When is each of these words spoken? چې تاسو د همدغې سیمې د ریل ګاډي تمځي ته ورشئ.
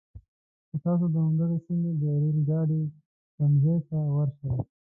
چې 0.69 0.75
تاسو 0.83 1.05
د 1.13 1.15
همدغې 1.25 1.57
سیمې 1.65 1.91
د 2.01 2.03
ریل 2.21 2.39
ګاډي 2.49 2.81
تمځي 3.35 3.75
ته 3.89 3.97
ورشئ. 4.15 4.49